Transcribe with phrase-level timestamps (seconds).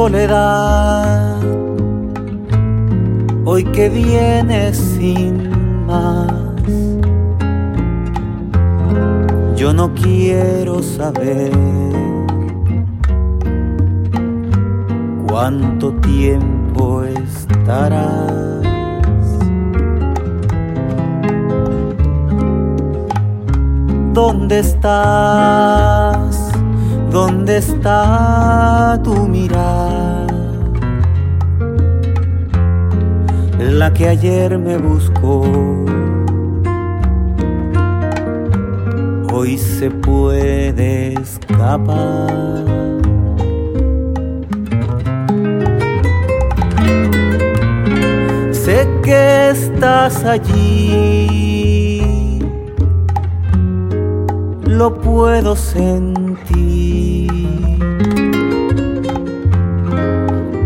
[0.00, 1.42] Soledad,
[3.44, 6.32] hoy que vienes sin más,
[9.56, 11.52] yo no quiero saber
[15.28, 18.62] cuánto tiempo estarás.
[24.14, 26.49] ¿Dónde estás?
[27.50, 30.24] ¿Dónde está tu mirada?
[33.58, 35.42] La que ayer me buscó.
[39.32, 42.30] Hoy se puede escapar.
[48.52, 52.38] Sé que estás allí,
[54.68, 57.19] lo puedo sentir.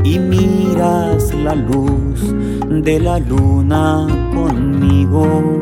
[0.05, 2.21] Y miras la luz
[2.69, 5.61] de la luna conmigo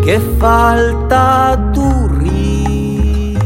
[0.03, 3.39] que falta tu risa,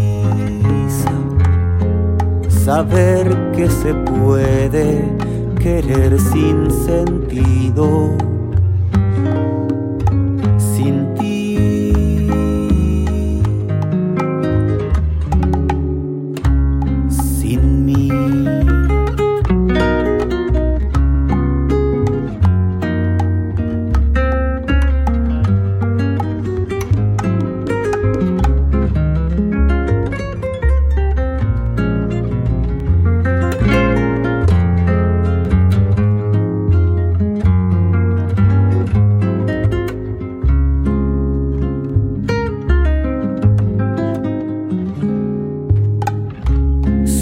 [2.50, 5.22] saber que se puede
[5.62, 8.21] querer sin sentido.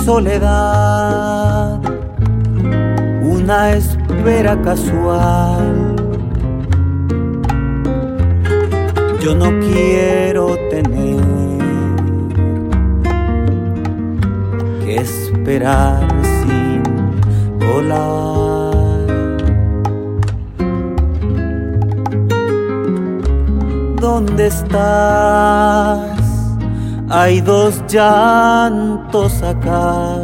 [0.09, 1.80] Soledad,
[3.22, 5.96] una espera casual.
[9.24, 11.22] Yo no quiero tener
[14.84, 16.81] que esperar sin
[17.59, 18.74] volar.
[24.02, 25.88] ¿Dónde estás?
[27.12, 30.16] Hay dos llantos acá.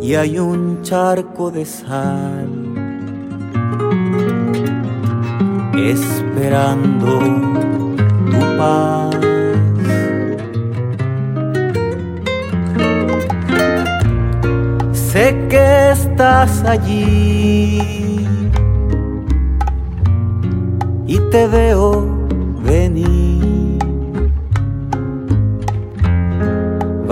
[0.00, 2.48] Y hay un charco de sal.
[5.76, 7.18] Esperando
[8.30, 9.16] tu paz.
[14.92, 18.26] Sé que estás allí.
[21.06, 22.06] Y te veo
[22.64, 23.51] venir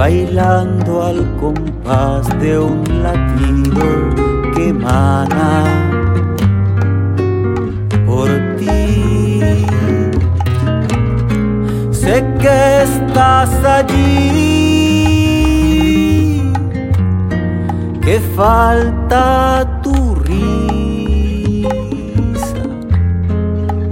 [0.00, 3.84] bailando al compás de un latido
[4.54, 5.52] que emana
[8.06, 9.66] por ti.
[11.90, 14.00] Sé que estás allí,
[18.00, 21.66] que falta tu risa,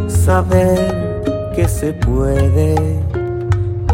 [0.08, 1.20] saber
[1.54, 3.07] que se puede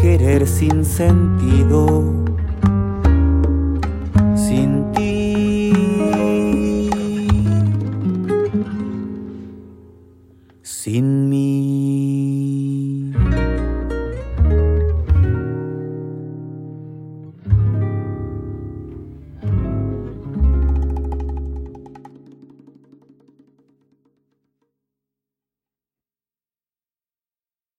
[0.04, 2.23] querer sin sentido,